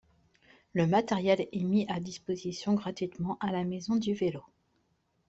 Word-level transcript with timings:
Le 0.73 0.87
matériel 0.87 1.47
est 1.51 1.63
mis 1.63 1.85
à 1.87 1.99
disposition 1.99 2.73
gratuitement 2.73 3.37
à 3.39 3.51
la 3.51 3.63
Maison 3.63 3.97
du 3.97 4.15
vélo. 4.15 4.43